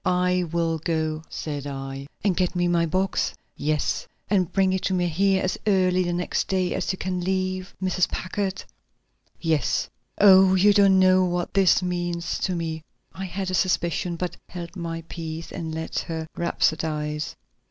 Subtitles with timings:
[0.03, 2.07] "I will go," said I.
[2.23, 6.11] "And get me my box?" "Yes!" "And bring it to me here as early the
[6.11, 8.09] next day as you can leave Mrs.
[8.09, 8.63] Packard?"
[9.39, 12.81] "Yes." "Oh, you don't know what this means to me."
[13.13, 17.35] I had a suspicion, but held my peace and let her rhapsodize.